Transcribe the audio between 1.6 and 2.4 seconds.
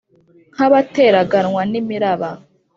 n imiraba